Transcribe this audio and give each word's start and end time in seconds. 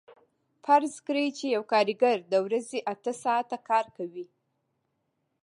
فرض 0.63 0.93
کړئ 1.07 1.27
چې 1.37 1.45
یو 1.55 1.63
کارګر 1.73 2.17
د 2.31 2.33
ورځې 2.45 2.79
اته 2.93 3.11
ساعته 3.23 3.57
کار 3.69 3.85
کوي 3.97 4.25